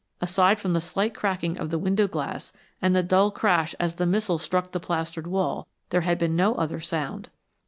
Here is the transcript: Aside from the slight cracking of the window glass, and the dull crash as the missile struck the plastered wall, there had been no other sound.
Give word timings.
Aside 0.19 0.57
from 0.57 0.73
the 0.73 0.81
slight 0.81 1.13
cracking 1.13 1.59
of 1.59 1.69
the 1.69 1.77
window 1.77 2.07
glass, 2.07 2.51
and 2.81 2.95
the 2.95 3.03
dull 3.03 3.29
crash 3.29 3.75
as 3.79 3.93
the 3.93 4.07
missile 4.07 4.39
struck 4.39 4.71
the 4.71 4.79
plastered 4.79 5.27
wall, 5.27 5.67
there 5.91 6.01
had 6.01 6.17
been 6.17 6.35
no 6.35 6.55
other 6.55 6.79
sound. 6.79 7.29